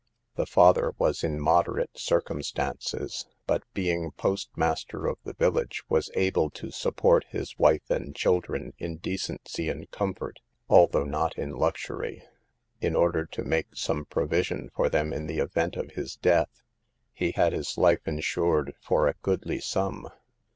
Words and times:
The 0.35 0.47
father 0.47 0.93
was 0.97 1.23
in 1.23 1.39
moderate 1.39 1.95
circumstances, 1.95 3.27
but 3.45 3.61
being 3.75 4.09
postmaster 4.17 5.05
of 5.05 5.19
the 5.23 5.35
village 5.35 5.83
was 5.89 6.09
able 6.15 6.49
to 6.49 6.71
support 6.71 7.23
his 7.29 7.59
wife 7.59 7.87
and 7.87 8.15
children 8.15 8.73
in 8.79 8.97
decency 8.97 9.69
and 9.69 9.91
comfort, 9.91 10.39
although 10.67 11.03
not 11.03 11.37
in 11.37 11.51
luxury. 11.51 12.23
In 12.79 12.95
order 12.95 13.27
to 13.27 13.43
make 13.43 13.75
some 13.75 14.05
provision 14.05 14.71
for 14.75 14.89
them 14.89 15.13
in 15.13 15.27
the 15.27 15.37
event 15.37 15.75
of 15.75 15.91
his 15.91 16.15
death, 16.15 16.63
he 17.13 17.33
had 17.33 17.53
his 17.53 17.77
life 17.77 18.07
insured 18.07 18.73
for 18.81 19.07
a 19.07 19.13
goodly 19.21 19.59
sum. 19.59 20.09